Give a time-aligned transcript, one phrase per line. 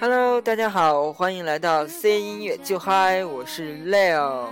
[0.00, 4.48] Hello，大家好，欢迎来到 C 音乐就嗨，我是 Leo。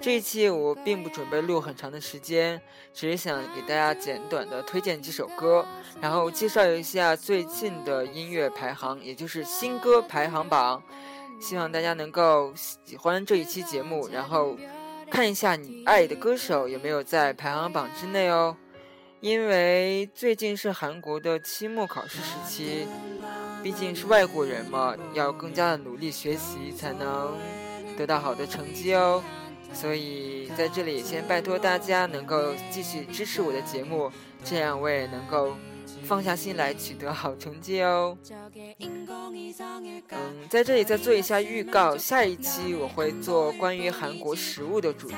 [0.00, 2.60] 这一期我并不准备录很长的时间，
[2.92, 5.64] 只是想给大家简短的推荐几首歌，
[6.00, 10.82] 然后介绍一下最近的音乐排行，也就是新歌排行榜。
[11.40, 14.56] 希望大家能够喜欢这一期节目，然后
[15.12, 18.56] 看一下你爱的歌手有没有在排行榜之内哦。
[19.20, 22.86] 因为最近是韩国的期末考试时期，
[23.62, 27.36] 毕竟是外国人嘛，要更加的努力学习才能
[27.94, 29.22] 得到好的成绩哦。
[29.74, 34.10] 所以在这里先拜托大家能够继续支持我的节目，
[34.42, 35.54] 这样我也能够。
[36.04, 38.16] 放下心来取得好成绩哦。
[38.78, 39.06] 嗯，
[40.50, 45.16] 在这里再做一下预告，下一期我会做关于韩国食物的主题，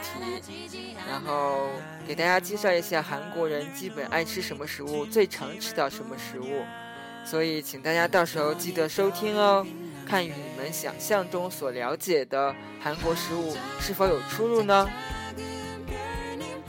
[1.08, 1.68] 然后
[2.06, 6.62] 给大家介绍一下韩国人基本爱吃什么食物，最常吃到什么食物。
[7.24, 9.66] 所以请大家到时候记得收听哦，
[10.06, 14.88] 看与你们想象中所了解的韩国食物是否有出入呢？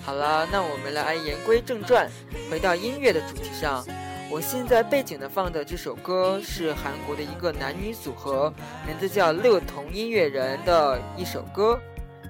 [0.01, 2.09] 好了，那我们来言归正传，
[2.49, 3.85] 回到音乐的主题上。
[4.29, 8.51] 我现在背景的放的这首歌是韩国的一个男女组合，
[8.85, 11.79] 名字叫乐童音乐人的一首歌，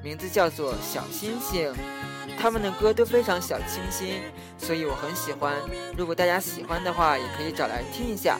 [0.03, 1.73] 名字叫做小星星。
[2.37, 4.21] 他们的歌都非常小清新，
[4.57, 5.55] 所以我很喜欢。
[5.97, 8.37] 如果大家喜欢的话，也可以找来听一下。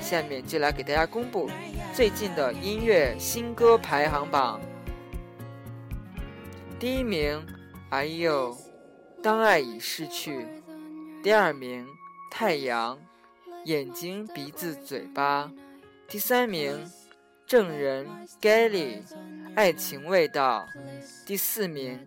[0.00, 1.50] 下面就来给大家公布
[1.92, 4.58] 最近的音乐新歌排行榜。
[6.78, 7.44] 第一名，
[7.90, 8.56] 哎呦，
[9.22, 10.46] 当爱已逝去。
[11.22, 11.86] 第二名。
[12.30, 12.98] 太阳，
[13.64, 15.52] 眼睛、鼻子、嘴巴。
[16.08, 16.90] 第三名，
[17.46, 18.06] 证人
[18.40, 19.02] Gally，
[19.56, 20.66] 爱情味道。
[21.26, 22.06] 第四名，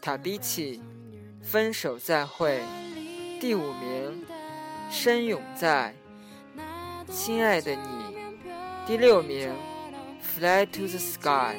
[0.00, 0.80] 塔比奇，
[1.42, 2.62] 分手再会。
[3.40, 4.24] 第五名，
[4.90, 5.94] 深永在，
[7.10, 8.16] 亲爱的你。
[8.86, 9.52] 第六名
[10.22, 11.56] ，Fly to the sky，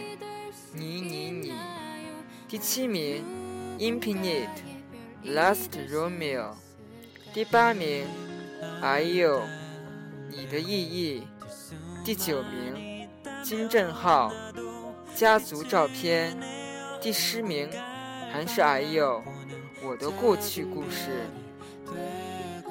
[0.73, 1.53] 你你你。
[2.47, 3.23] 第七名
[3.77, 6.55] ，Infinite，Last Romeo。
[7.35, 8.05] 第八名，
[8.81, 9.41] 哎呦，
[10.29, 11.27] 你的意义。
[12.05, 13.09] 第九名，
[13.43, 14.31] 金正浩，
[15.13, 16.33] 家族照片。
[17.01, 17.69] 第十名，
[18.31, 19.21] 还是哎呦，
[19.83, 21.25] 我的过去故事。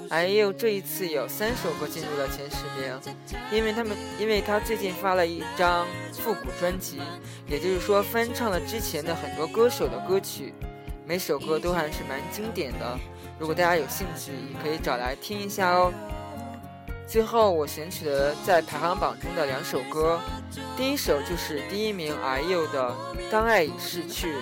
[0.08, 2.98] 哎呦，这一次有三首歌进入了前十名，
[3.52, 7.02] 因为他们，因为他最近发了一张复古专辑，
[7.46, 10.54] 也就是说翻唱了之前的很多歌手的歌曲，
[11.06, 12.98] 每首歌都还是蛮经典的。
[13.38, 15.92] 如果大家有兴趣，也可以找来听一下哦。
[17.06, 20.18] 最后，我选取了在排行榜中的两首歌，
[20.76, 22.90] 第一首就是第一名 IU 的
[23.30, 24.32] 《当爱已逝去》，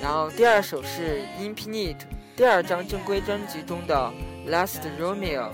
[0.00, 1.98] 然后第二首是 Infinite
[2.36, 4.12] 第二张正规专辑中的
[4.50, 5.48] 《Last Romeo》，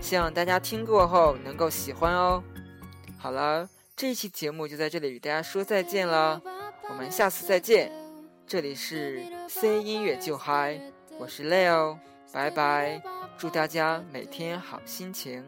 [0.00, 2.42] 希望大家听过后能够喜欢哦。
[3.18, 6.40] 好了，这一期节目就在这里与大家说再见了，
[6.88, 7.90] 我们下次再见。
[8.46, 10.80] 这里是 C 音乐就嗨。
[11.20, 11.98] 我是 Leo，
[12.32, 13.02] 拜拜，
[13.36, 15.44] 祝大家每天好心情。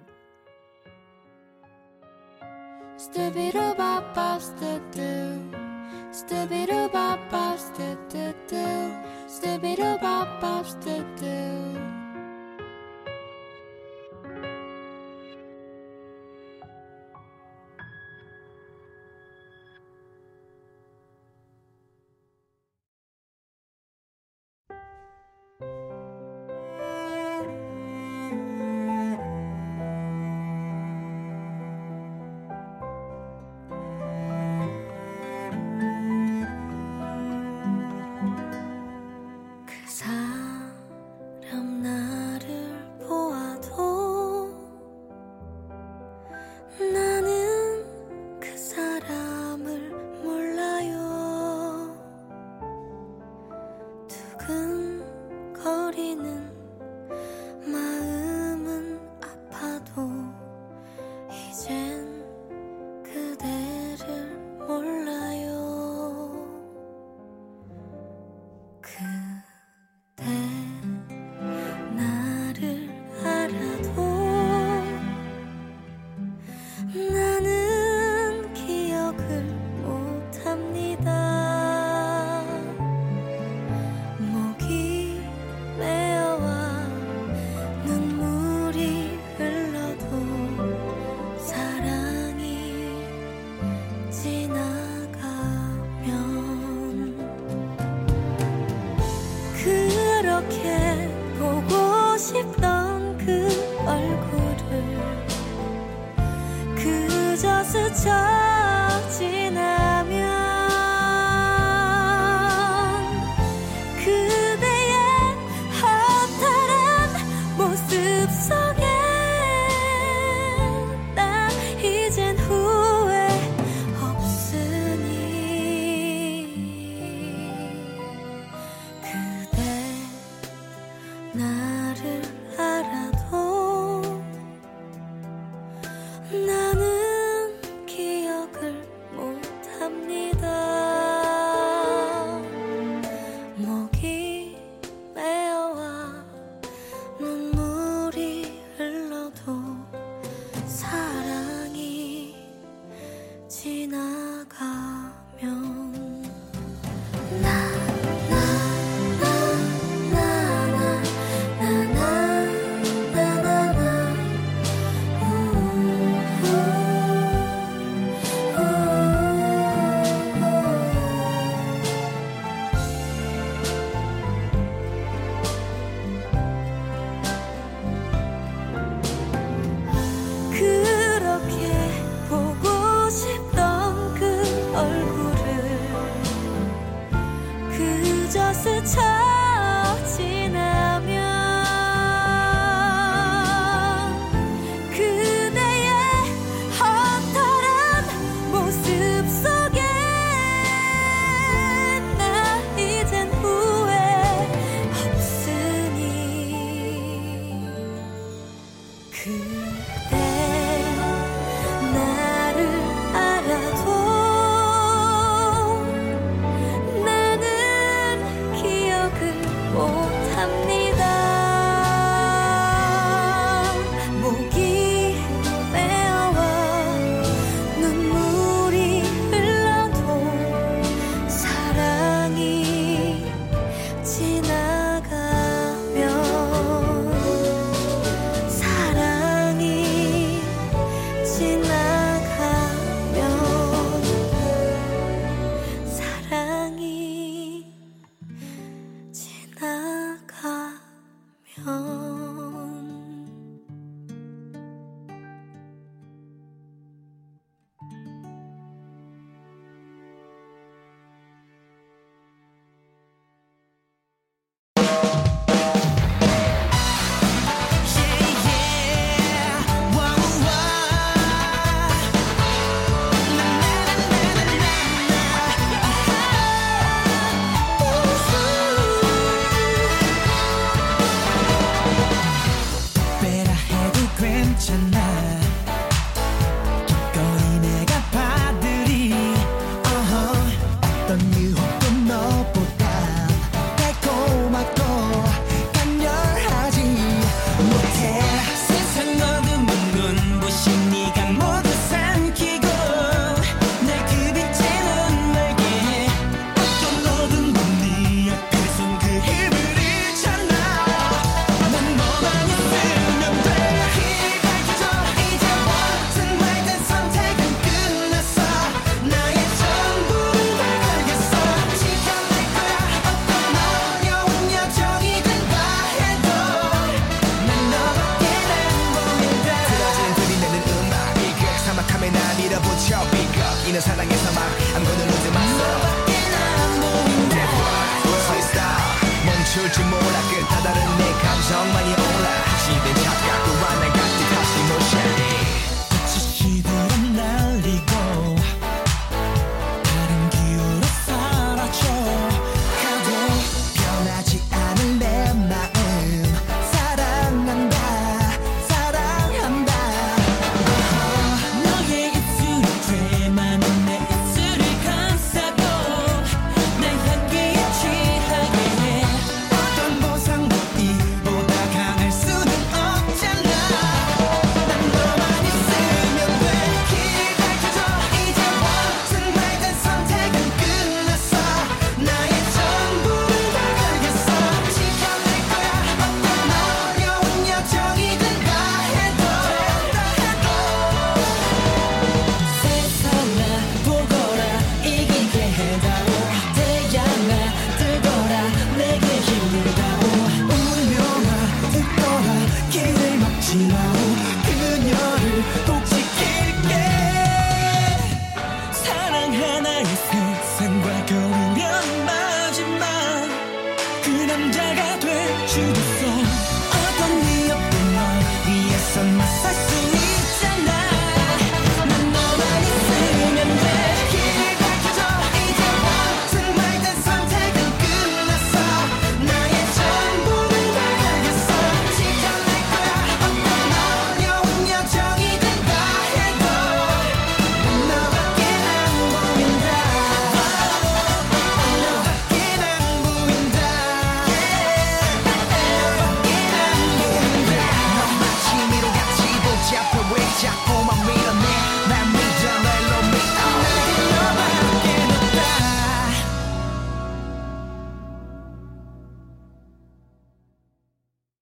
[131.35, 132.23] 나를
[132.59, 133.22] 알아봐